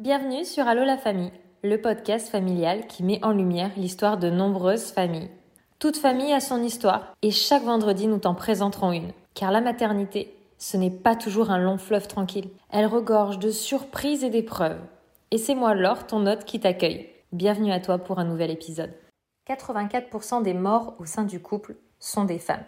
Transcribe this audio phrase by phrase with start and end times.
[0.00, 1.30] Bienvenue sur Allo la famille,
[1.62, 5.28] le podcast familial qui met en lumière l'histoire de nombreuses familles.
[5.78, 9.12] Toute famille a son histoire et chaque vendredi nous t'en présenterons une.
[9.34, 12.48] Car la maternité, ce n'est pas toujours un long fleuve tranquille.
[12.70, 14.80] Elle regorge de surprises et d'épreuves.
[15.32, 17.10] Et c'est moi Laure, ton hôte, qui t'accueille.
[17.32, 18.94] Bienvenue à toi pour un nouvel épisode.
[19.50, 22.64] 84% des morts au sein du couple sont des femmes.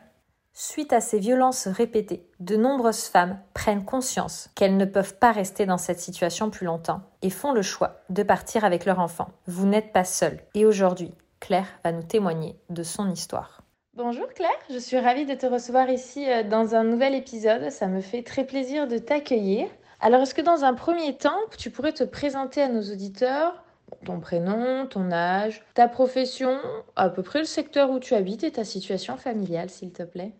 [0.55, 5.65] Suite à ces violences répétées, de nombreuses femmes prennent conscience qu'elles ne peuvent pas rester
[5.65, 9.31] dans cette situation plus longtemps et font le choix de partir avec leur enfant.
[9.47, 10.41] Vous n'êtes pas seul.
[10.55, 11.11] Et aujourd'hui,
[11.41, 13.63] Claire va nous témoigner de son histoire.
[13.95, 17.71] Bonjour Claire, je suis ravie de te recevoir ici euh, dans un nouvel épisode.
[17.71, 19.69] Ça me fait très plaisir de t'accueillir.
[20.01, 23.65] Alors, est-ce que dans un premier temps, tu pourrais te présenter à nos auditeurs?
[24.05, 26.59] Ton prénom, ton âge, ta profession,
[26.95, 30.33] à peu près le secteur où tu habites et ta situation familiale, s'il te plaît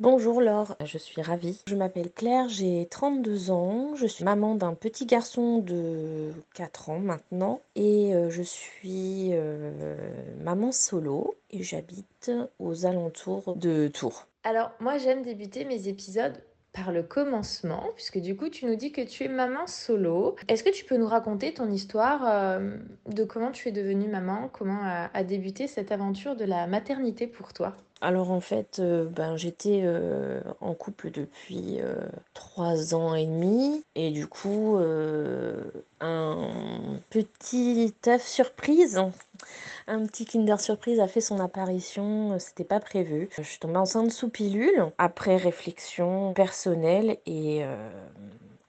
[0.00, 1.60] Bonjour Laure, je suis ravie.
[1.66, 7.00] Je m'appelle Claire, j'ai 32 ans, je suis maman d'un petit garçon de 4 ans
[7.00, 9.98] maintenant et euh, je suis euh,
[10.42, 14.26] maman solo et j'habite aux alentours de Tours.
[14.42, 18.92] Alors moi j'aime débuter mes épisodes par le commencement, puisque du coup tu nous dis
[18.92, 20.36] que tu es maman solo.
[20.48, 24.48] Est-ce que tu peux nous raconter ton histoire euh, de comment tu es devenue maman,
[24.52, 27.74] comment a, débuté cette aventure de la maternité pour toi?
[28.02, 31.78] Alors en fait, euh, ben, j'étais euh, en couple depuis
[32.34, 33.84] trois ans et demi.
[33.94, 34.78] Et du coup
[36.00, 39.00] un petit œuf surprise
[39.90, 43.28] un petit Kinder Surprise a fait son apparition, euh, c'était pas prévu.
[43.36, 47.90] Je suis tombée enceinte sous pilule après réflexion personnelle et euh,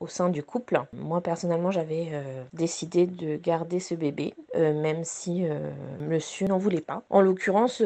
[0.01, 0.81] au sein du couple.
[0.93, 5.69] Moi personnellement j'avais euh, décidé de garder ce bébé, euh, même si euh,
[6.01, 7.03] monsieur n'en voulait pas.
[7.09, 7.83] En l'occurrence,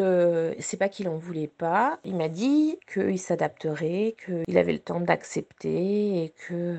[0.59, 4.99] c'est pas qu'il en voulait pas, il m'a dit qu'il s'adapterait, qu'il avait le temps
[4.99, 6.75] d'accepter et que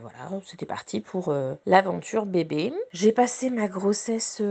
[0.00, 1.32] voilà, c'était parti pour
[1.66, 2.72] l'aventure bébé.
[2.92, 4.42] J'ai passé ma grossesse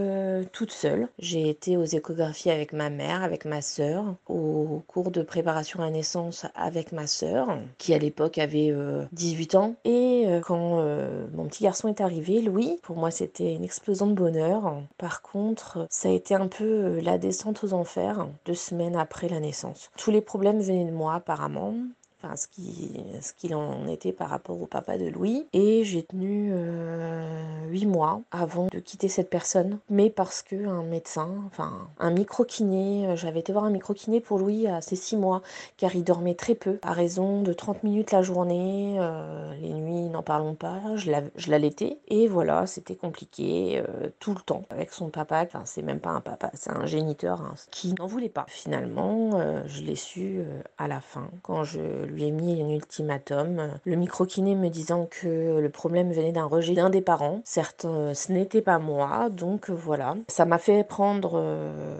[0.54, 1.10] toute seule.
[1.20, 5.90] J'ai été aux échographies avec ma mère, avec ma sœur, au cours de préparation à
[5.90, 8.74] naissance avec ma sœur, qui à l'époque avait
[9.12, 13.54] 18 ans, et euh, quand euh, mon petit garçon est arrivé, Louis, pour moi c'était
[13.54, 14.82] une explosion de bonheur.
[14.98, 19.30] Par contre, ça a été un peu euh, la descente aux enfers deux semaines après
[19.30, 19.90] la naissance.
[19.98, 21.74] Tous les problèmes venaient de moi apparemment
[22.22, 22.92] enfin ce qui
[23.22, 25.48] ce qu'il en était par rapport au papa de Louis.
[25.54, 29.80] Et j'ai tenu euh, huit mois avant de quitter cette personne.
[29.90, 33.94] Mais parce que un médecin enfin un micro kiné euh, j'avais été voir un micro
[33.94, 35.42] kiné pour Louis à ses six mois
[35.78, 40.10] car il dormait très peu à raison de 30 minutes la journée euh, les nuits
[40.10, 40.82] n'en parlons pas.
[40.96, 42.00] Je l'allaitais.
[42.08, 43.82] Et voilà c'était compliqué
[44.20, 44.66] tout le temps.
[44.70, 48.08] Avec son papa enfin c'est même pas un papa c'est un géniteur hein, qui n'en
[48.08, 48.46] voulait pas.
[48.48, 50.42] Finalement je l'ai su
[50.78, 53.70] à la fin quand je lui ai mis un ultimatum.
[53.86, 57.42] Le micro-kiné me disant que le problème venait d'un rejet d'un des parents.
[57.46, 60.16] Certes, euh, ce n'était pas moi, donc euh, voilà.
[60.28, 61.98] Ça m'a fait prendre euh,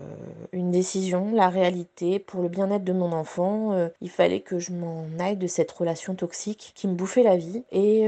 [0.52, 3.90] une décision, la réalité, pour le bien-être de mon enfant.
[4.02, 7.64] Il fallait que je m'en aille de cette relation toxique qui me bouffait la vie.
[7.72, 8.08] Et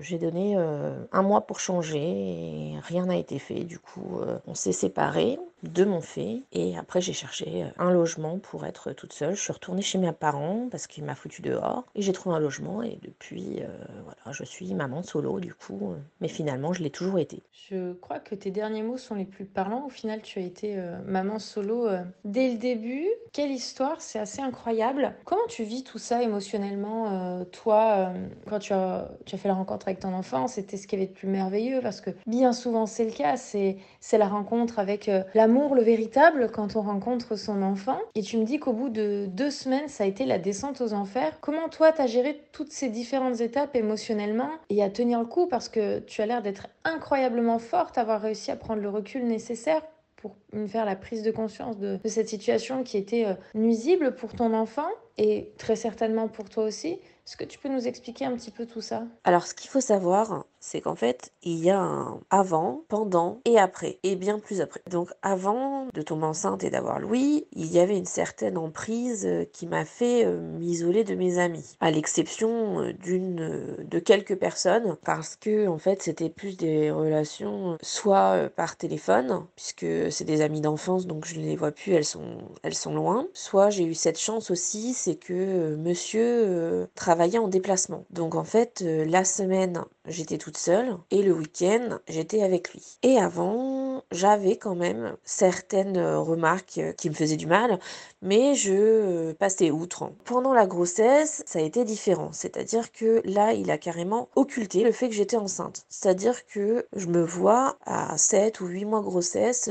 [0.00, 3.64] j'ai donné un mois pour changer et rien n'a été fait.
[3.64, 6.42] Du coup, on s'est séparés de mon fait.
[6.52, 9.34] Et après, j'ai cherché euh, un logement pour être toute seule.
[9.34, 11.84] Je suis retournée chez mes parents parce qu'il m'a foutu dehors.
[11.94, 12.82] Et j'ai trouvé un logement.
[12.82, 13.68] Et depuis, euh,
[14.04, 15.92] voilà, je suis maman solo du coup.
[15.92, 17.42] Euh, mais finalement, je l'ai toujours été.
[17.52, 19.86] Je crois que tes derniers mots sont les plus parlants.
[19.86, 21.88] Au final, tu as été maman solo
[22.24, 23.08] dès le début.
[23.32, 25.14] Quelle histoire, c'est assez incroyable.
[25.24, 28.12] Comment tu vis tout ça émotionnellement, toi,
[28.48, 30.46] quand tu as, tu as fait la rencontre avec ton enfant?
[30.46, 33.36] C'était ce qui avait de plus merveilleux parce que bien souvent, c'est le cas.
[33.36, 33.78] C'est
[34.12, 37.98] la rencontre avec l'amour le véritable quand on rencontre son enfant.
[38.14, 40.92] Et tu me dis qu'au bout de deux semaines, ça a été la descente aux
[40.92, 41.38] enfers.
[41.40, 45.46] Comment toi, t'as géré toutes ces différentes étapes émotionnellement et à tenir le coup?
[45.46, 49.82] Parce que tu as l'air d'être incroyablement forte, avoir réussi à prendre le recul nécessaire
[50.16, 54.32] pour me faire la prise de conscience de, cette situation qui était euh, nuisible pour
[54.32, 54.88] ton enfant
[55.18, 56.98] et très certainement pour toi aussi.
[57.26, 59.02] Est-ce que tu peux nous expliquer un petit peu tout ça?
[59.24, 63.56] Alors, ce qu'il faut savoir, c'est qu'en fait, il y a un avant, pendant et
[63.56, 64.80] après, et bien plus après.
[64.90, 69.44] Donc, avant de tomber enceinte et d'avoir Louis, il y avait une certaine emprise euh,
[69.52, 74.96] qui m'a fait euh, m'isoler de mes amis, à l'exception euh, d'une, de quelques personnes,
[75.04, 80.60] parce que en fait, c'était plus des relations soit par téléphone, puisque c'est des amis
[80.60, 83.28] d'enfance, donc je ne les vois plus, elles sont, elles sont loin.
[83.34, 88.04] Soit j'ai eu cette chance aussi, c'est que Monsieur travaillait en déplacement.
[88.10, 92.98] Donc en fait, la semaine j'étais toute seule et le week-end, j'étais avec lui.
[93.02, 97.78] Et avant, j'avais quand même certaines remarques qui me faisaient du mal,
[98.26, 100.10] mais je passais outre.
[100.24, 104.92] Pendant la grossesse, ça a été différent, c'est-à-dire que là, il a carrément occulté le
[104.92, 105.84] fait que j'étais enceinte.
[105.88, 109.70] C'est-à-dire que je me vois à 7 ou 8 mois grossesse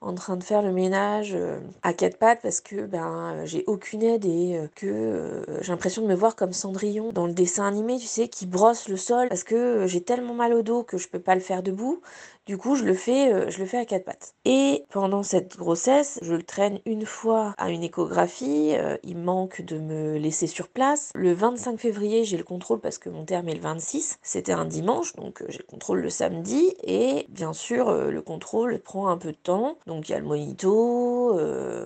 [0.00, 1.36] en train de faire le ménage
[1.82, 6.14] à quatre pattes parce que ben j'ai aucune aide et que j'ai l'impression de me
[6.14, 9.86] voir comme Cendrillon dans le dessin animé, tu sais, qui brosse le sol parce que
[9.86, 12.00] j'ai tellement mal au dos que je peux pas le faire debout.
[12.48, 14.34] Du coup, je le fais, euh, je le fais à quatre pattes.
[14.46, 18.72] Et pendant cette grossesse, je le traîne une fois à une échographie.
[18.74, 21.10] Euh, il manque de me laisser sur place.
[21.14, 24.18] Le 25 février, j'ai le contrôle parce que mon terme est le 26.
[24.22, 26.72] C'était un dimanche, donc euh, j'ai le contrôle le samedi.
[26.84, 29.76] Et bien sûr, le contrôle prend un peu de temps.
[29.86, 31.38] Donc il y a le monito,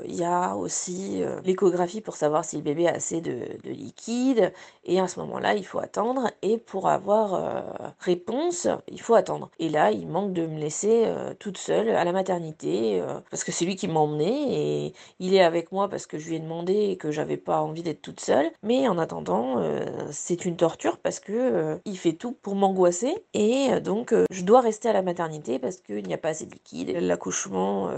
[0.04, 4.52] il y a aussi l'échographie pour savoir si le bébé a assez de, de liquide.
[4.84, 6.30] Et à ce moment-là, il faut attendre.
[6.42, 7.64] Et pour avoir
[7.98, 9.50] réponse, il faut attendre.
[9.58, 13.44] Et là, il manque de me laisser euh, toute seule à la maternité euh, parce
[13.44, 16.36] que c'est lui qui m'a emmenée et il est avec moi parce que je lui
[16.36, 18.50] ai demandé que j'avais pas envie d'être toute seule.
[18.62, 23.80] Mais en attendant, euh, c'est une torture parce que il fait tout pour m'angoisser et
[23.80, 26.90] donc je dois rester à la maternité parce qu'il n'y a pas assez de liquide.
[27.00, 27.90] L'accouchement,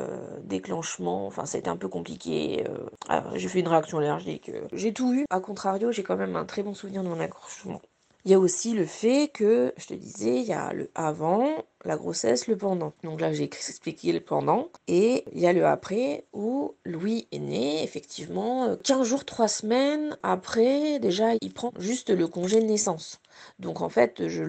[0.43, 2.65] déclenchement, enfin c'était un peu compliqué.
[3.35, 4.51] j'ai fait une réaction allergique.
[4.73, 5.25] J'ai tout eu.
[5.31, 7.81] A contrario, j'ai quand même un très bon souvenir de mon accouchement.
[8.25, 11.65] Il y a aussi le fait que, je te disais, il y a le avant,
[11.85, 12.95] la grossesse, le pendant.
[13.03, 14.71] Donc là, j'ai expliqué le pendant.
[14.89, 20.17] Et il y a le après où Louis est né, effectivement, 15 jours, 3 semaines
[20.23, 23.21] après, déjà, il prend juste le congé de naissance.
[23.59, 24.45] Donc en fait, je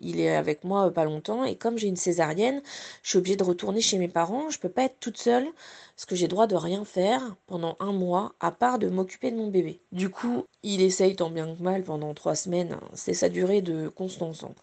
[0.00, 2.62] il est avec moi pas longtemps et comme j'ai une césarienne,
[3.02, 4.50] je suis obligée de retourner chez mes parents.
[4.50, 5.46] Je peux pas être toute seule
[5.96, 9.36] parce que j'ai droit de rien faire pendant un mois à part de m'occuper de
[9.36, 9.80] mon bébé.
[9.90, 12.88] Du coup, il essaye tant bien que mal pendant trois semaines, hein.
[12.94, 14.54] c'est sa durée de constance, hein,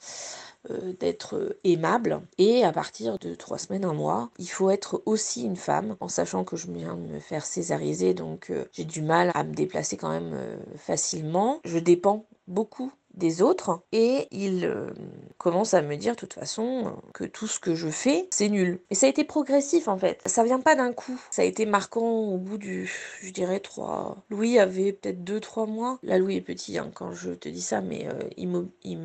[0.71, 2.21] euh, d'être euh, aimable.
[2.37, 6.07] Et à partir de trois semaines, un mois, il faut être aussi une femme, en
[6.07, 9.53] sachant que je viens de me faire césariser, donc euh, j'ai du mal à me
[9.53, 10.35] déplacer quand même
[10.77, 11.59] facilement.
[11.65, 14.89] Je dépends beaucoup des autres et il euh,
[15.37, 18.79] commence à me dire de toute façon que tout ce que je fais c'est nul.
[18.89, 20.21] Et ça a été progressif en fait.
[20.25, 21.19] Ça vient pas d'un coup.
[21.31, 22.91] Ça a été marquant au bout du,
[23.21, 24.17] je dirais trois.
[24.29, 25.99] Louis avait peut-être deux trois mois.
[26.03, 28.99] Là Louis est petit hein, quand je te dis ça, mais euh, il, me, il,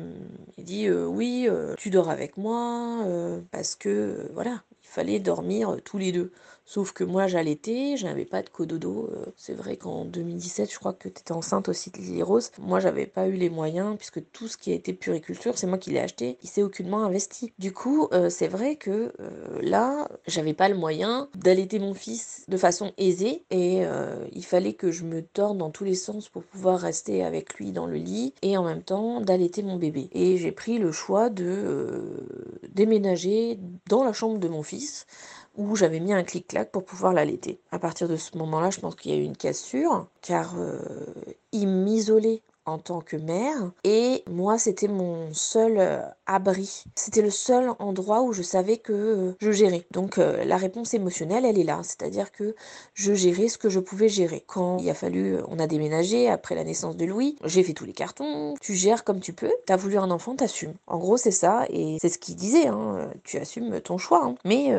[0.57, 1.47] dit euh, oui
[1.77, 3.05] tu dors avec moi
[3.51, 6.31] parce que voilà il fallait dormir tous les deux.
[6.71, 9.09] Sauf que moi j'allaitais, je n'avais pas de cododo.
[9.11, 12.49] Euh, c'est vrai qu'en 2017, je crois que tu étais enceinte aussi de Lily Rose.
[12.59, 15.77] Moi j'avais pas eu les moyens puisque tout ce qui a été puriculture, c'est moi
[15.77, 16.37] qui l'ai acheté.
[16.43, 17.51] Il s'est aucunement investi.
[17.59, 22.45] Du coup, euh, c'est vrai que euh, là, j'avais pas le moyen d'allaiter mon fils
[22.47, 23.81] de façon aisée et
[24.31, 27.73] il fallait que je me torne dans tous les sens pour pouvoir rester avec lui
[27.73, 30.09] dans le lit et en même temps d'allaiter mon bébé.
[30.13, 32.01] Et j'ai pris le choix de
[32.69, 33.59] déménager
[33.89, 35.05] dans la chambre de mon fils
[35.55, 37.59] où j'avais mis un clic-clac pour pouvoir l'allaiter.
[37.71, 40.79] À partir de ce moment-là, je pense qu'il y a eu une cassure, car euh,
[41.51, 46.85] il m'isolait en tant que mère et moi c'était mon seul euh, abri.
[46.95, 49.85] C'était le seul endroit où je savais que euh, je gérais.
[49.91, 51.81] Donc euh, la réponse émotionnelle elle est là.
[51.83, 52.55] C'est-à-dire que
[52.93, 54.43] je gérais ce que je pouvais gérer.
[54.47, 57.85] Quand il a fallu on a déménagé après la naissance de Louis j'ai fait tous
[57.85, 59.51] les cartons tu gères comme tu peux.
[59.65, 60.75] T'as voulu un enfant t'assumes.
[60.87, 61.65] En gros c'est ça.
[61.69, 64.35] Et c'est ce qu'il disait hein, tu assumes ton choix hein.
[64.45, 64.73] mais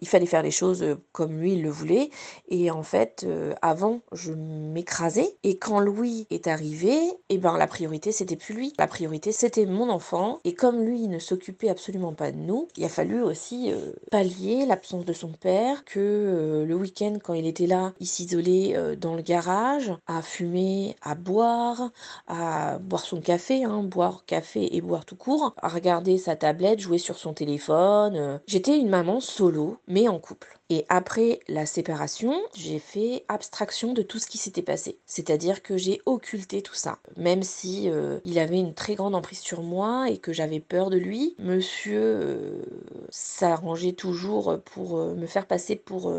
[0.00, 2.10] il fallait faire les choses comme lui il le voulait.
[2.48, 3.24] Et en fait
[3.62, 5.36] avant je m'écrasais.
[5.44, 8.72] Et quand Louis est arrivé et eh ben la priorité c'était plus lui.
[8.78, 10.40] La priorité c'était mon enfant.
[10.44, 13.92] Et comme lui il ne s'occupait absolument pas de nous, il a fallu aussi euh,
[14.10, 18.76] pallier l'absence de son père, que euh, le week-end quand il était là, il s'isolait
[18.76, 21.90] euh, dans le garage, à fumer, à boire,
[22.26, 26.80] à boire son café, hein, boire café et boire tout court, à regarder sa tablette,
[26.80, 28.40] jouer sur son téléphone.
[28.46, 30.60] J'étais une maman solo, mais en couple.
[30.70, 35.00] Et après la séparation, j'ai fait abstraction de tout ce qui s'était passé.
[35.04, 36.99] C'est-à-dire que j'ai occulté tout ça.
[37.16, 40.90] Même si euh, il avait une très grande emprise sur moi et que j'avais peur
[40.90, 42.62] de lui, monsieur euh,
[43.10, 46.12] s'arrangeait toujours pour euh, me faire passer pour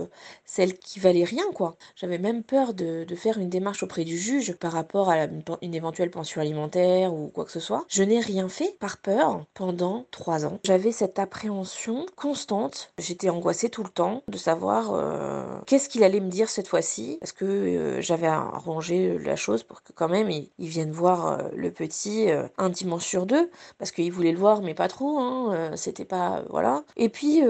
[0.45, 1.75] celle qui valait rien, quoi.
[1.95, 5.27] J'avais même peur de, faire une démarche auprès du juge par rapport à
[5.61, 7.85] une éventuelle pension alimentaire ou quoi que ce soit.
[7.88, 10.59] Je n'ai rien fait par peur pendant trois ans.
[10.63, 12.91] J'avais cette appréhension constante.
[12.97, 17.31] J'étais angoissée tout le temps de savoir qu'est-ce qu'il allait me dire cette fois-ci, parce
[17.31, 22.69] que j'avais arrangé la chose pour que quand même il, vienne voir le petit un
[22.69, 26.43] dimanche sur deux, parce qu'il voulait le voir, mais pas trop, hein, c'était pas...
[26.49, 26.83] voilà.
[26.97, 27.41] Et puis,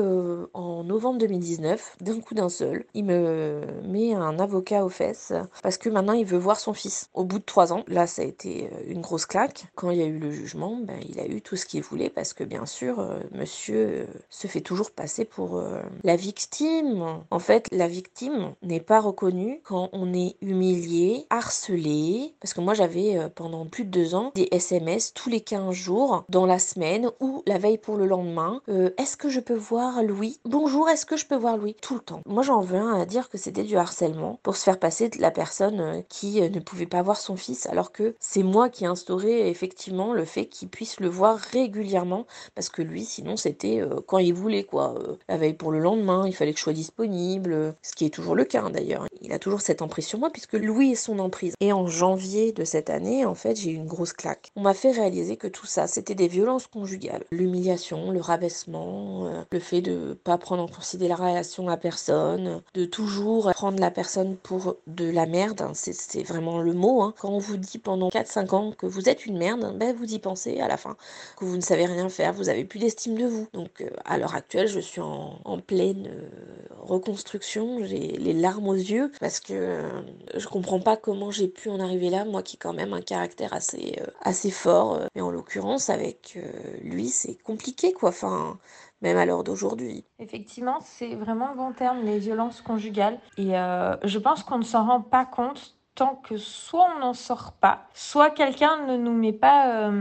[0.54, 5.78] en novembre 2019, d'un coup d'un seul, il me met un avocat aux fesses, parce
[5.78, 7.10] que maintenant il veut voir son fils.
[7.14, 9.66] Au bout de trois ans, là ça a été une grosse claque.
[9.76, 12.10] Quand il y a eu le jugement, ben, il a eu tout ce qu'il voulait,
[12.10, 15.62] parce que bien sûr, monsieur se fait toujours passer pour
[16.04, 17.22] la victime.
[17.30, 22.74] En fait, la victime n'est pas reconnue quand on est humilié, harcelé, parce que moi
[22.74, 26.60] j'avais euh, pendant plus de deux ans des SMS tous les 15 jours dans la
[26.60, 28.62] semaine ou la veille pour le lendemain.
[28.70, 30.40] Euh, est-ce que je peux voir Louis?
[30.46, 31.76] Bonjour, est-ce que je peux voir Louis?
[31.82, 32.22] Tout le temps.
[32.26, 35.20] Moi j'en veux un à dire que c'était du harcèlement pour se faire passer de
[35.20, 38.86] la personne euh, qui ne pouvait pas voir son fils alors que c'est moi qui
[38.86, 42.26] ai effectivement le fait qu'il puisse le voir régulièrement
[42.56, 44.96] parce que lui sinon c'était quand il voulait quoi.
[45.30, 48.36] la veille pour le lendemain, il fallait que je sois disponible, ce qui est toujours
[48.36, 49.06] le cas d'ailleurs.
[49.22, 51.54] Il a toujours cette emprise sur moi puisque Louis est son emprise.
[51.60, 54.52] Et en janvier de cette année, en fait, j'ai eu une grosse claque.
[54.56, 57.24] On m'a fait réaliser que tout ça, c'était des violences conjugales.
[57.32, 63.52] L'humiliation, le rabaissement, euh, le fait de pas prendre en considération la personne, de toujours
[63.52, 65.62] prendre la personne pour de la merde.
[65.62, 67.02] Hein, c'est vraiment le mot.
[67.02, 67.14] Hein.
[67.20, 70.20] Quand on vous dit pendant 4-5 ans que vous êtes une merde, ben vous y
[70.20, 70.96] pensez à la fin.
[71.38, 73.48] Que vous ne savez rien faire, vous avez plus d'estime de vous.
[73.54, 76.30] Donc euh, à l'heure actuelle, je suis en, pleine euh,
[76.80, 77.84] reconstruction.
[77.86, 79.82] J'ai les larmes aux yeux parce que
[80.36, 83.54] je comprends pas comment j'ai pu en arriver là, moi qui quand même un caractère
[83.54, 84.96] assez, euh, assez fort.
[84.96, 86.38] Euh, mais en l'occurrence, avec
[86.84, 88.10] lui, c'est compliqué, quoi.
[88.10, 88.58] Enfin,
[89.02, 90.06] même à l'heure d'aujourd'hui.
[90.20, 93.20] Effectivement, c'est vraiment le bon terme, les violences conjugales.
[93.38, 97.54] Et je pense qu'on ne s'en rend pas compte tant que soit on n'en sort
[97.54, 99.92] pas, soit quelqu'un ne nous met pas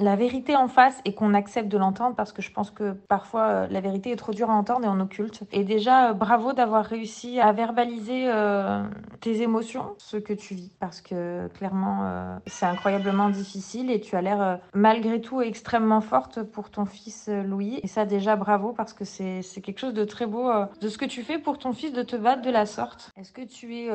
[0.00, 3.42] la vérité en face et qu'on accepte de l'entendre parce que je pense que parfois
[3.42, 5.42] euh, la vérité est trop dure à entendre et on occulte.
[5.52, 8.82] Et déjà, euh, bravo d'avoir réussi à verbaliser euh,
[9.20, 14.22] tes émotions, ce que tu vis, parce que clairement, c'est incroyablement difficile et tu as
[14.22, 17.80] l'air malgré tout extrêmement forte pour ton fils Louis.
[17.82, 21.04] Et ça, déjà, bravo parce que c'est quelque chose de très beau de ce que
[21.04, 23.10] tu fais pour ton fils de te battre de la sorte.
[23.18, 23.90] Est-ce que tu es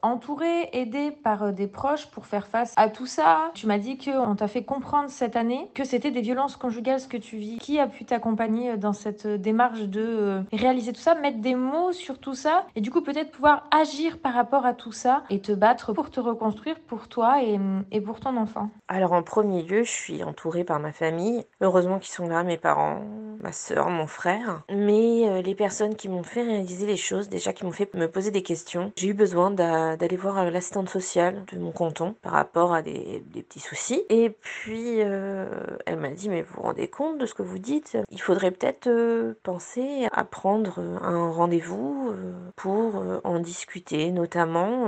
[0.00, 3.50] entouré, aidé par des proches pour faire face à tout ça?
[3.54, 7.08] Tu m'as dit qu'on t'a fait comprendre cette année que c'était des violences conjugales ce
[7.08, 7.58] que tu vis.
[7.58, 11.92] Qui a pu t'accompagner dans cette démarche de euh, réaliser tout ça, mettre des mots
[11.92, 15.40] sur tout ça et du coup peut-être pouvoir agir par rapport à tout ça et
[15.40, 17.58] te battre pour te reconstruire pour toi et,
[17.90, 18.70] et pour ton enfant?
[18.88, 21.44] Alors en premier lieu, je suis entourée par ma famille.
[21.60, 23.02] Heureusement qu'ils sont là, mes parents,
[23.42, 24.62] ma soeur, mon frère.
[24.70, 28.08] Mais euh, les personnes qui m'ont fait réaliser les choses, déjà qui m'ont fait me
[28.08, 32.72] poser des questions, j'ai eu besoin d'aller voir l'assistante sociale de mon canton par rapport
[32.72, 34.02] à des, petits soucis.
[34.08, 35.39] Et puis euh, euh,
[35.86, 37.96] elle m'a dit mais vous vous rendez compte de ce que vous dites?
[38.10, 44.86] Il faudrait peut-être euh, penser à prendre un rendez-vous euh, pour en discuter, notamment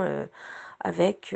[0.79, 1.35] avec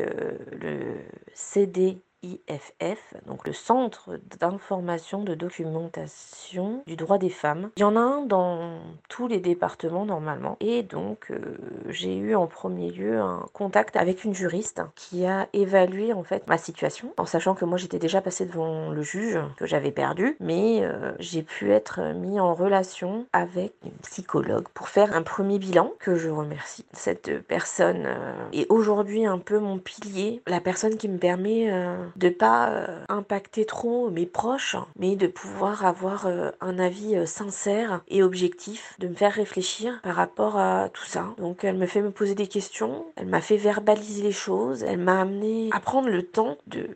[0.52, 0.96] le
[1.34, 7.70] CD IFF, donc le Centre d'information de documentation du droit des femmes.
[7.78, 10.58] Il y en a un dans tous les départements normalement.
[10.60, 11.58] Et donc euh,
[11.90, 16.48] j'ai eu en premier lieu un contact avec une juriste qui a évalué en fait
[16.48, 20.38] ma situation, en sachant que moi j'étais déjà passée devant le juge, que j'avais perdu,
[20.40, 25.60] mais euh, j'ai pu être mis en relation avec une psychologue pour faire un premier
[25.60, 26.86] bilan que je remercie.
[26.94, 31.72] Cette personne euh, est aujourd'hui un peu mon pilier, la personne qui me permet
[32.16, 37.26] de pas euh, impacter trop mes proches, mais de pouvoir avoir euh, un avis euh,
[37.26, 41.26] sincère et objectif, de me faire réfléchir par rapport à tout ça.
[41.38, 45.00] Donc elle me fait me poser des questions, elle m'a fait verbaliser les choses, elle
[45.00, 46.88] m'a amené à prendre le temps de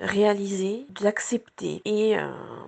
[0.00, 2.16] réaliser, d'accepter et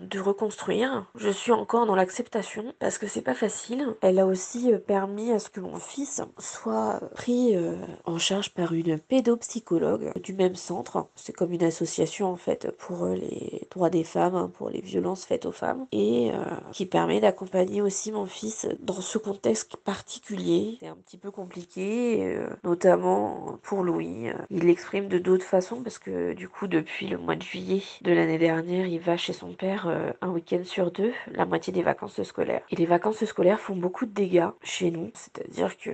[0.01, 1.07] de reconstruire.
[1.17, 3.95] Je suis encore dans l'acceptation parce que c'est pas facile.
[4.01, 7.57] Elle a aussi permis à ce que mon fils soit pris
[8.05, 11.09] en charge par une pédopsychologue du même centre.
[11.17, 11.84] C'est comme une association
[12.21, 15.87] en fait pour euh, les droits des femmes, hein, pour les violences faites aux femmes
[15.93, 20.76] et euh, qui permet d'accompagner aussi mon fils dans ce contexte particulier.
[20.81, 24.29] C'est un petit peu compliqué, euh, notamment pour Louis.
[24.50, 28.12] Il l'exprime de d'autres façons parce que du coup depuis le mois de juillet de
[28.12, 29.88] l'année dernière, il va chez son père
[30.21, 32.62] un week-end sur deux, la moitié des vacances scolaires.
[32.71, 35.91] Et les vacances scolaires font beaucoup de dégâts chez nous, c'est-à-dire que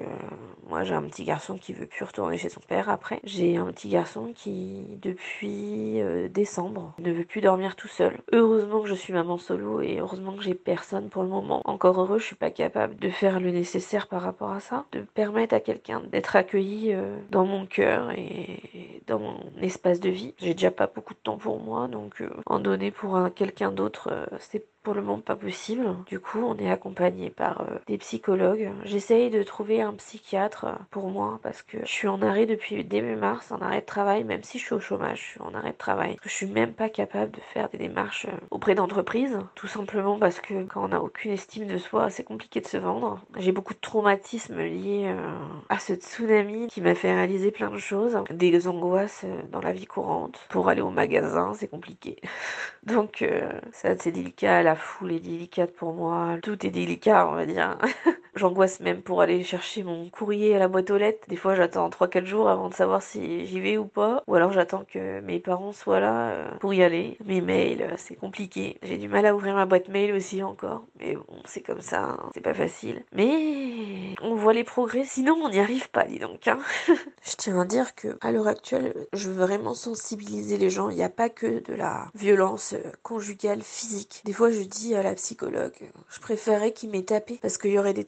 [0.68, 3.20] moi j'ai un petit garçon qui veut plus retourner chez son père après.
[3.24, 6.94] J'ai un petit garçon qui depuis euh, décembre.
[6.98, 8.18] ne veut plus dormir tout seul.
[8.32, 11.62] Heureusement que je suis maman solo et heureusement que j'ai personne pour le moment.
[11.64, 15.00] Encore heureux, je suis pas capable de faire le nécessaire par rapport à ça, de
[15.00, 20.34] permettre à quelqu'un d'être accueilli euh, dans mon cœur et dans mon espace de vie.
[20.38, 24.28] J'ai déjà pas beaucoup de temps pour moi, donc euh, en donner pour quelqu'un d'autre,
[24.38, 25.84] c'est pour le moment pas possible.
[26.06, 28.70] Du coup, on est accompagné par euh, des psychologues.
[28.84, 33.16] J'essaye de trouver un psychiatre pour moi parce que je suis en arrêt depuis début
[33.16, 35.72] mars, en arrêt de travail, même si je suis au chômage, je suis en arrêt
[35.72, 36.16] de travail.
[36.22, 40.40] Je suis même pas capable de faire des démarches euh, auprès d'entreprises, tout simplement parce
[40.40, 43.20] que quand on n'a aucune estime de soi, c'est compliqué de se vendre.
[43.36, 45.30] J'ai beaucoup de traumatismes liés euh,
[45.68, 49.86] à ce tsunami qui m'a fait réaliser plein de choses, des angoisses dans la vie
[49.86, 50.40] courante.
[50.48, 52.16] Pour aller au magasin, c'est compliqué.
[52.82, 53.24] Donc
[53.72, 57.78] ça c'est délicat, la foule est délicate pour moi, tout est délicat on va dire.
[58.34, 61.26] J'angoisse même pour aller chercher mon courrier à la boîte aux lettres.
[61.28, 64.22] Des fois, j'attends 3-4 jours avant de savoir si j'y vais ou pas.
[64.26, 67.16] Ou alors, j'attends que mes parents soient là euh, pour y aller.
[67.24, 68.78] Mes mails, euh, c'est compliqué.
[68.82, 70.84] J'ai du mal à ouvrir ma boîte mail aussi encore.
[70.98, 72.30] Mais bon, c'est comme ça, hein.
[72.34, 73.04] c'est pas facile.
[73.12, 76.46] Mais on voit les progrès, sinon on n'y arrive pas, dis donc.
[76.46, 76.58] Hein.
[76.88, 80.90] je tiens à dire que à l'heure actuelle, je veux vraiment sensibiliser les gens.
[80.90, 84.22] Il n'y a pas que de la violence euh, conjugale physique.
[84.24, 85.74] Des fois, je dis à la psychologue,
[86.08, 88.04] je préférerais qu'il m'ait tapé parce qu'il y aurait des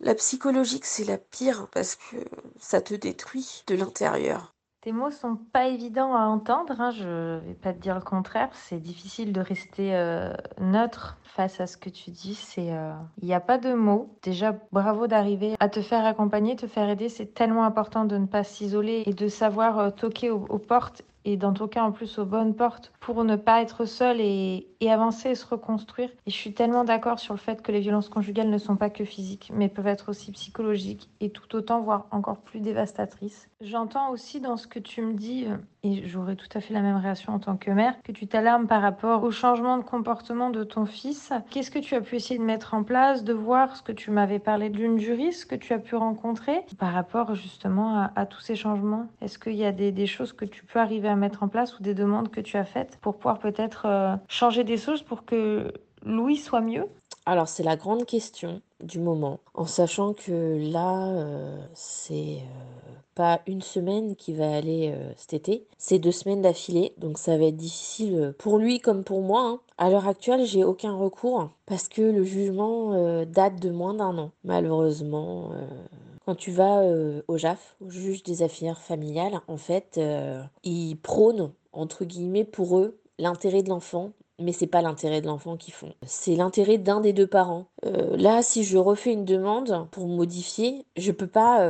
[0.00, 2.16] la psychologique, c'est la pire parce que
[2.58, 4.54] ça te détruit de l'intérieur.
[4.84, 8.50] Tes mots sont pas évidents à entendre, hein, je vais pas te dire le contraire.
[8.52, 12.34] C'est difficile de rester euh, neutre face à ce que tu dis.
[12.34, 12.92] C'est, euh,
[13.22, 14.14] il n'y a pas de mots.
[14.22, 17.08] Déjà, bravo d'arriver à te faire accompagner, te faire aider.
[17.08, 21.36] C'est tellement important de ne pas s'isoler et de savoir euh, toquer aux portes et
[21.36, 25.30] dans ton cas en plus aux bonnes portes pour ne pas être seul et, avancer
[25.30, 26.10] et se reconstruire.
[26.26, 28.90] Et je suis tellement d'accord sur le fait que les violences conjugales ne sont pas
[28.90, 33.48] que physiques, mais peuvent être aussi psychologiques et tout autant, voire encore plus dévastatrices.
[33.62, 36.82] J'entends aussi dans ce que tu me dis, euh, et j'aurais tout à fait la
[36.82, 40.50] même réaction en tant que mère, que tu t'alarmes par rapport au changement de comportement
[40.50, 41.32] de ton fils.
[41.48, 44.10] Qu'est-ce que tu as pu essayer de mettre en place, de voir ce que tu
[44.10, 48.40] m'avais parlé de l'une juriste que tu as pu rencontrer par rapport justement à, tous
[48.40, 49.06] ces changements?
[49.22, 51.78] Est-ce qu'il y a des, des choses que tu peux arriver à mettre en place
[51.78, 55.24] ou des demandes que tu as faites pour pouvoir peut-être euh, changer des choses pour
[55.24, 55.72] que
[56.04, 56.86] Louis soit mieux?
[57.26, 63.40] Alors c'est la grande question du moment, en sachant que là, euh, c'est euh, pas
[63.46, 67.56] une semaine qui va aller cet été, c'est deux semaines d'affilée, donc ça va être
[67.56, 69.42] difficile pour lui comme pour moi.
[69.42, 69.60] Hein.
[69.78, 74.30] À l'heure actuelle, j'ai aucun recours parce que le jugement date de moins d'un an,
[74.42, 75.52] malheureusement.
[76.24, 76.82] Quand tu vas
[77.28, 80.00] au JAF, au juge des affaires familiales, en fait,
[80.62, 85.56] ils prônent entre guillemets, pour eux, l'intérêt de l'enfant, mais c'est pas l'intérêt de l'enfant
[85.56, 85.92] qu'ils font.
[86.06, 87.66] C'est l'intérêt d'un des deux parents.
[87.82, 91.68] Là, si je refais une demande pour modifier, je peux pas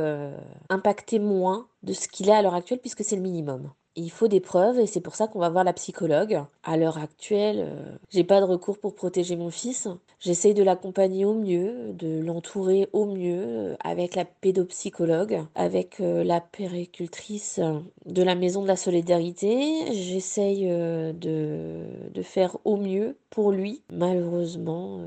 [0.69, 4.27] impacter moins de ce qu'il est à l'heure actuelle puisque c'est le minimum il faut
[4.27, 6.41] des preuves et c'est pour ça qu'on va voir la psychologue.
[6.63, 9.87] À l'heure actuelle, euh, j'ai pas de recours pour protéger mon fils.
[10.19, 16.23] J'essaye de l'accompagner au mieux, de l'entourer au mieux euh, avec la pédopsychologue, avec euh,
[16.23, 17.59] la péricultrice
[18.05, 19.93] de la maison de la solidarité.
[19.93, 23.81] J'essaye de, de faire au mieux pour lui.
[23.91, 25.01] Malheureusement,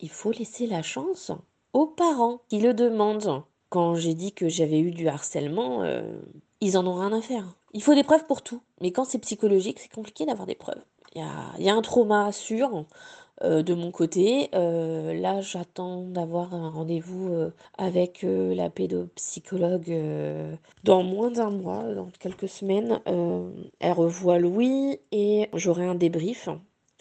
[0.00, 1.32] il faut laisser la chance
[1.72, 3.42] aux parents qui le demandent.
[3.68, 5.82] Quand j'ai dit que j'avais eu du harcèlement,
[6.60, 7.56] ils en ont rien à faire.
[7.74, 8.60] Il faut des preuves pour tout.
[8.80, 10.82] Mais quand c'est psychologique, c'est compliqué d'avoir des preuves.
[11.14, 11.20] Il
[11.64, 12.86] y a, un trauma sûr
[13.42, 14.48] euh, de mon côté.
[14.54, 19.94] Euh, là, j'attends d'avoir un rendez-vous euh, avec la pédopsychologue
[20.84, 23.00] dans moins d'un mois, dans quelques semaines.
[23.80, 26.48] elle revoit Louis et j'aurai un débrief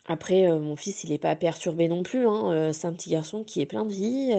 [0.08, 2.28] après, mon fils, il n'est pas perturbé non plus.
[2.28, 4.34] Hein, c'est un petit garçon qui est plein de vie,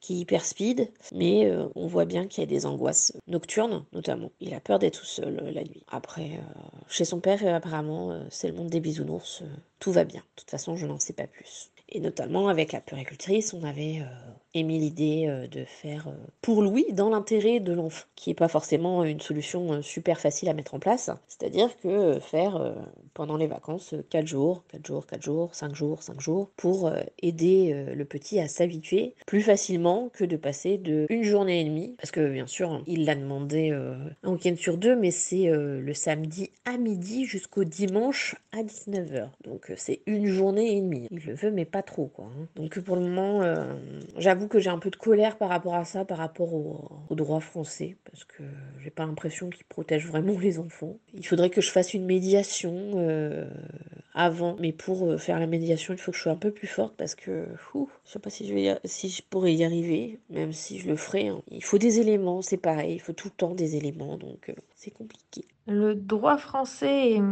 [0.00, 4.30] qui est hyper speed, mais on voit bien qu'il y a des angoisses nocturnes, notamment.
[4.40, 5.82] Il a peur d'être tout seul la nuit.
[5.88, 6.40] Après,
[6.88, 9.42] chez son père, apparemment, c'est le monde des bisounours.
[9.78, 10.20] tout va bien.
[10.20, 11.70] De toute façon, je n'en sais pas plus.
[11.90, 14.02] Et notamment avec la puricultrice, on avait
[14.52, 16.06] émis l'idée de faire
[16.42, 20.54] pour Louis dans l'intérêt de l'enfant, qui n'est pas forcément une solution super facile à
[20.54, 21.10] mettre en place.
[21.28, 22.74] C'est-à-dire que faire
[23.14, 27.86] pendant les vacances 4 jours, 4 jours, 4 jours, 5 jours, 5 jours, pour aider
[27.94, 32.10] le petit à s'habituer plus facilement que de passer de une journée et demie, parce
[32.10, 33.70] que bien sûr, il l'a demandé
[34.22, 39.28] un week-end sur deux, mais c'est le samedi à midi jusqu'au dimanche à 19h.
[39.44, 41.06] Donc c'est une journée et demie.
[41.10, 42.26] Il le veut, mais pas trop, quoi.
[42.26, 42.46] Hein.
[42.56, 43.42] Donc pour le moment,
[44.16, 47.40] j'avoue que j'ai un peu de colère par rapport à ça, par rapport au, droit
[47.40, 48.42] français, parce que
[48.82, 50.96] j'ai pas l'impression qu'il protège vraiment les enfants.
[51.14, 53.48] Il faudrait que je fasse une médiation euh,
[54.14, 56.66] avant, mais pour euh, faire la médiation, il faut que je sois un peu plus
[56.66, 59.77] forte parce que, fou, je sais pas si je vais, si je pourrais y arriver,
[60.30, 61.28] même si je le ferai.
[61.28, 61.42] Hein.
[61.50, 64.54] Il faut des éléments, c'est pareil, il faut tout le temps des éléments, donc euh,
[64.74, 65.44] c'est compliqué.
[65.68, 67.22] Le droit français est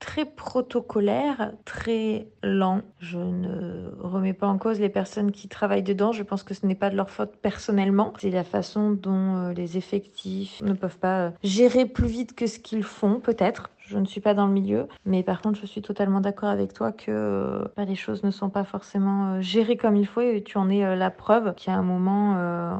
[0.00, 2.80] très protocolaire, très lent.
[2.98, 6.10] Je ne remets pas en cause les personnes qui travaillent dedans.
[6.10, 8.12] Je pense que ce n'est pas de leur faute personnellement.
[8.18, 12.48] C'est la façon dont euh, les effectifs ne peuvent pas euh, gérer plus vite que
[12.48, 13.70] ce qu'ils font, peut-être.
[13.78, 14.88] je ne suis pas dans le milieu.
[15.06, 18.50] Mais par contre, je suis totalement d'accord avec toi que bah, les choses ne sont
[18.50, 22.32] pas forcément gérées comme il faut et tu en es la preuve a un moment,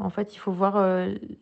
[0.02, 0.84] en fait, il faut voir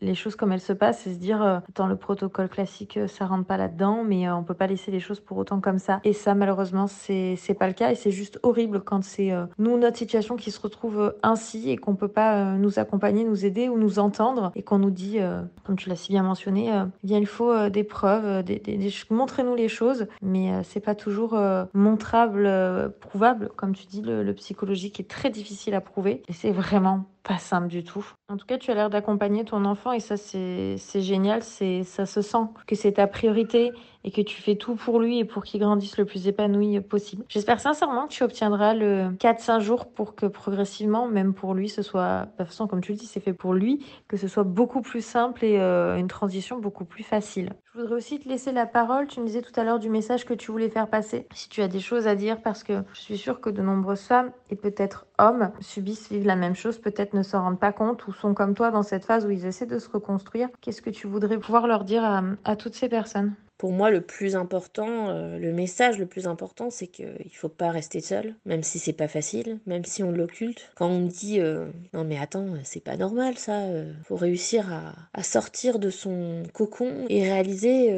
[0.00, 3.46] les choses comme elles se passent et se dire, dans le protocole classique, ça rentre
[3.46, 6.01] pas là-dedans, mais on peut pas laisser les choses pour autant comme ça.
[6.05, 7.90] Et ça, malheureusement, c'est pas le cas.
[7.90, 11.94] Et c'est juste horrible quand c'est nous, notre situation qui se retrouve ainsi et qu'on
[11.94, 15.18] peut pas nous accompagner, nous aider ou nous entendre et qu'on nous dit,
[15.64, 16.70] comme tu l'as si bien mentionné,
[17.03, 21.38] bien il faut des preuves, des, des, montrez-nous les choses, mais c'est pas toujours
[21.75, 26.22] montrable, prouvable, comme tu dis, le psychologique est très difficile à prouver.
[26.29, 28.06] Et c'est vraiment pas simple du tout.
[28.28, 31.42] En tout cas, tu as l'air d'accompagner ton enfant et ça, c'est génial.
[31.42, 33.72] C'est Ça se sent que c'est ta priorité
[34.04, 37.24] et que tu fais tout pour lui et pour qu'il grandisse le plus épanoui possible.
[37.28, 41.82] J'espère sincèrement que tu obtiendras le 4-5 jours pour que progressivement, même pour lui, ce
[41.82, 44.44] soit, de toute façon, comme tu le dis, c'est fait pour lui, que ce soit
[44.44, 47.50] beaucoup plus simple et euh, une transition beaucoup plus facile.
[47.74, 49.06] Je voudrais aussi te laisser la parole.
[49.06, 51.26] Tu me disais tout à l'heure du message que tu voulais faire passer.
[51.32, 54.02] Si tu as des choses à dire, parce que je suis sûre que de nombreuses
[54.02, 58.06] femmes et peut-être hommes subissent, vivent la même chose, peut-être ne s'en rendent pas compte
[58.06, 60.48] ou sont comme toi dans cette phase où ils essaient de se reconstruire.
[60.60, 62.02] Qu'est-ce que tu voudrais pouvoir leur dire
[62.44, 63.34] à toutes ces personnes?
[63.58, 67.48] Pour moi, le plus important, euh, le message le plus important, c'est qu'il ne faut
[67.48, 70.70] pas rester seul, même si c'est pas facile, même si on l'occulte.
[70.74, 74.68] Quand on me dit euh, non mais attends, c'est pas normal ça, euh, faut réussir
[75.14, 77.94] à, sortir de son cocon et réaliser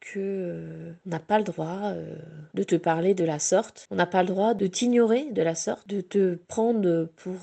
[0.00, 1.94] que on n'a pas le droit
[2.52, 5.54] de te parler de la sorte, on n'a pas le droit de t'ignorer de la
[5.54, 7.38] sorte, de te prendre pour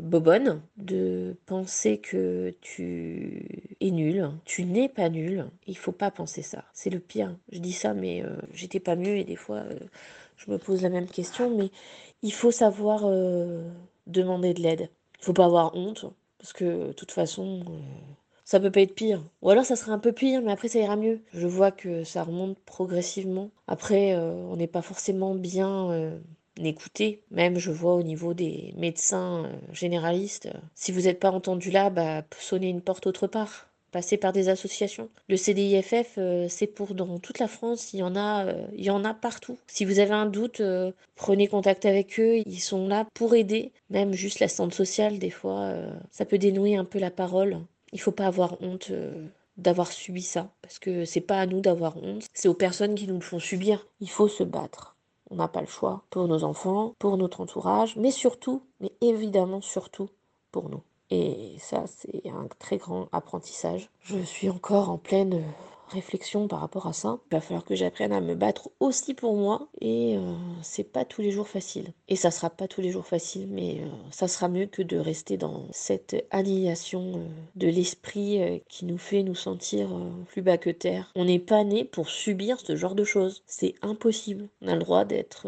[0.00, 5.46] bobonne, de penser que tu es nul, tu n'es pas nul.
[5.66, 6.64] Il faut pas penser ça.
[6.82, 7.36] C'est le pire.
[7.52, 9.78] Je dis ça, mais euh, j'étais pas mieux et des fois, euh,
[10.36, 11.56] je me pose la même question.
[11.56, 11.70] Mais
[12.22, 13.62] il faut savoir euh,
[14.08, 14.90] demander de l'aide.
[15.20, 16.06] Il faut pas avoir honte,
[16.38, 17.62] parce que de toute façon,
[18.44, 19.22] ça peut pas être pire.
[19.42, 21.20] Ou alors ça serait un peu pire, mais après ça ira mieux.
[21.32, 23.52] Je vois que ça remonte progressivement.
[23.68, 26.18] Après, on n'est pas forcément bien
[26.56, 27.22] écouté.
[27.30, 32.24] Même je vois au niveau des médecins généralistes, si vous n'êtes pas entendu là, bah,
[32.40, 35.08] sonnez une porte autre part passer par des associations.
[35.28, 38.84] Le CDIFF, euh, c'est pour dans toute la France, il y en a, euh, il
[38.84, 39.58] y en a partout.
[39.68, 43.72] Si vous avez un doute, euh, prenez contact avec eux, ils sont là pour aider.
[43.90, 45.74] Même juste la santé sociale, des fois,
[46.10, 47.58] ça peut dénouer un peu la parole.
[47.92, 48.90] Il faut pas avoir honte
[49.58, 53.06] d'avoir subi ça, parce que c'est pas à nous d'avoir honte, c'est aux personnes qui
[53.06, 53.86] nous le font subir.
[54.00, 54.96] Il faut se battre.
[55.30, 59.60] On n'a pas le choix pour nos enfants, pour notre entourage, mais surtout, mais évidemment
[59.60, 60.08] surtout
[60.50, 60.82] pour nous.
[61.14, 63.90] Et ça, c'est un très grand apprentissage.
[64.00, 65.44] Je suis encore en pleine
[65.92, 67.18] réflexion par rapport à ça.
[67.30, 71.04] Il va falloir que j'apprenne à me battre aussi pour moi et euh, c'est pas
[71.04, 71.92] tous les jours facile.
[72.08, 74.98] Et ça sera pas tous les jours facile, mais euh, ça sera mieux que de
[74.98, 77.26] rester dans cette annihilation euh,
[77.56, 79.88] de l'esprit qui nous fait nous sentir
[80.28, 81.12] plus bas que terre.
[81.14, 83.42] On n'est pas né pour subir ce genre de choses.
[83.46, 84.48] C'est impossible.
[84.62, 85.46] On a le droit d'être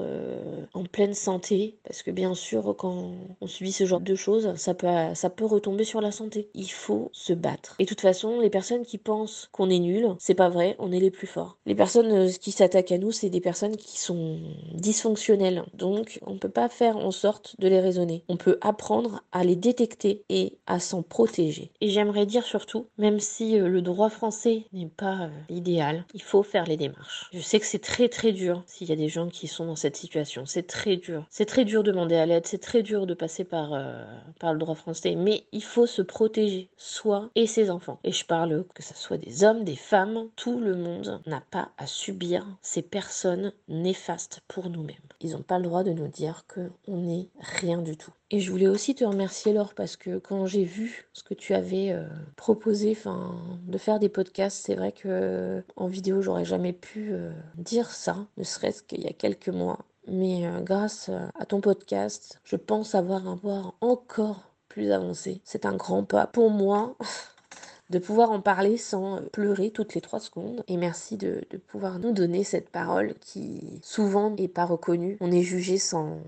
[0.75, 4.75] en pleine santé parce que bien sûr quand on subit ce genre de choses, ça
[4.75, 6.51] peut, ça peut retomber sur la santé.
[6.55, 7.77] Il faut se battre.
[7.79, 10.93] Et de toute façon, les personnes qui pensent qu'on est nul, c'est pas vrai, on
[10.93, 11.57] est les plus forts.
[11.67, 14.39] Les personnes euh, qui s'attaquent à nous, c'est des personnes qui sont
[14.73, 15.65] dysfonctionnelles.
[15.75, 18.25] Donc, on peut pas faire en sorte de les raisonner.
[18.29, 21.71] On peut apprendre à les détecter et à s'en protéger.
[21.81, 26.23] Et j'aimerais dire surtout, même si euh, le droit français n'est pas euh, idéal, il
[26.23, 27.29] faut faire les démarches.
[27.33, 29.77] Je sais que c'est très très dur s'il y a des gens qui sont dans
[29.77, 30.47] cette situation.
[30.47, 31.27] C'est très dur.
[31.31, 32.47] C'est très dur de demander à l'aide.
[32.47, 33.71] C'est très dur de passer par,
[34.41, 35.15] par le droit français.
[35.15, 37.99] Mais il faut se protéger, soi et ses enfants.
[38.05, 41.71] Et je parle que ce soit des hommes, des femmes, tout le monde n'a pas
[41.79, 44.97] à subir ces personnes néfastes pour nous-mêmes.
[45.21, 48.13] Ils n'ont pas le droit de nous dire qu'on n'est rien du tout.
[48.31, 51.55] Et je voulais aussi te remercier Laure parce que quand j'ai vu ce que tu
[51.55, 52.07] avais euh,
[52.37, 52.97] proposé,
[53.67, 57.91] de faire des podcasts, c'est vrai que euh, en vidéo j'aurais jamais pu euh, dire
[57.91, 59.79] ça, ne serait-ce qu'il y a quelques mois.
[60.07, 65.41] Mais grâce à ton podcast, je pense avoir un voir encore plus avancé.
[65.45, 66.97] C'est un grand pas pour moi.
[67.91, 70.65] de pouvoir en parler sans pleurer toutes les trois secondes.
[70.69, 75.17] Et merci de, pouvoir nous donner cette parole qui souvent n'est pas reconnue.
[75.21, 76.21] On est jugé sans,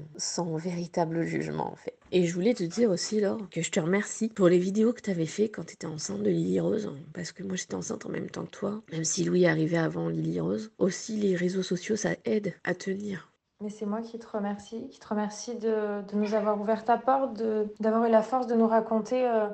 [0.57, 1.95] véritable jugement en fait.
[2.13, 5.01] Et je voulais te dire aussi, Laure, que je te remercie pour les vidéos que
[5.01, 6.93] tu avais fait quand tu étais enceinte de Lily Rose.
[7.13, 10.09] Parce que moi, j'étais enceinte en même temps que toi, même si Louis arrivé avant
[10.09, 10.71] Lily Rose.
[10.79, 13.29] Aussi, les réseaux sociaux, ça aide à tenir.
[13.63, 17.43] Mais c'est moi qui te remercie, qui te remercie de, nous avoir ouvert ta porte,
[17.81, 19.49] d'avoir eu la force de nous raconter euh,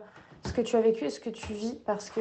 [0.45, 2.21] ce que tu as vécu et ce que tu vis parce que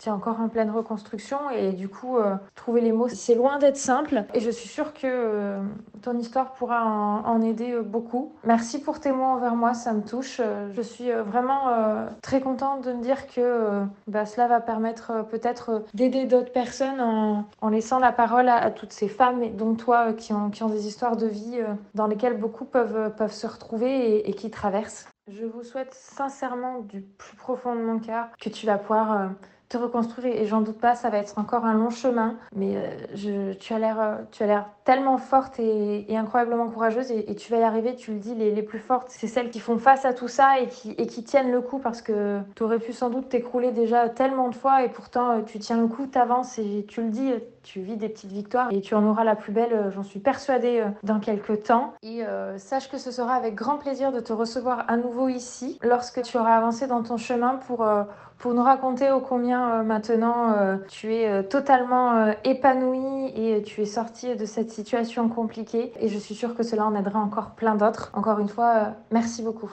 [0.00, 2.16] tu es encore en pleine reconstruction et du coup,
[2.54, 4.24] trouver les mots, c'est loin d'être simple.
[4.34, 5.58] Et je suis sûre que
[6.02, 8.32] ton histoire pourra en, aider beaucoup.
[8.44, 10.40] Merci pour tes mots envers moi, ça me touche.
[10.72, 16.24] Je suis vraiment très contente de me dire que bah, cela va permettre peut-être d'aider
[16.24, 20.86] d'autres personnes en, laissant la parole à, toutes ces femmes, dont toi, qui ont, des
[20.86, 21.58] histoires de vie
[21.94, 25.08] dans lesquelles beaucoup peuvent se retrouver et, qui traversent.
[25.30, 29.28] Je vous souhaite sincèrement du plus profond de mon cœur que tu vas pouvoir euh,
[29.68, 32.36] te reconstruire et j'en doute pas, ça va être encore un long chemin.
[32.56, 37.34] Mais euh, tu as l'air, euh, tu as l'air tellement forte et, incroyablement courageuse et,
[37.34, 37.94] tu vas y arriver.
[37.94, 40.58] Tu le dis, les, les plus fortes, c'est celles qui font face à tout ça
[40.60, 43.70] et qui, et qui tiennent le coup parce que tu aurais pu sans doute t'écrouler
[43.70, 47.34] déjà tellement de fois et pourtant tu tiens le coup, t'avances et tu le dis,
[47.62, 50.20] tu vis des petites victoires et tu en auras la plus belle, euh, j'en suis
[50.20, 51.92] persuadée, dans quelques temps.
[52.02, 52.22] Et
[52.56, 56.38] sache que ce sera avec grand plaisir de te recevoir à nouveau ici lorsque tu
[56.38, 57.86] auras avancé dans ton chemin pour
[58.38, 63.82] pour nous raconter ô combien euh, maintenant euh, tu es euh, totalement épanouie et tu
[63.82, 65.92] es sortie de cette situation compliquée.
[66.00, 68.10] Et je suis sûre que cela en aidera encore plein d'autres.
[68.14, 69.70] Encore une fois, merci beaucoup.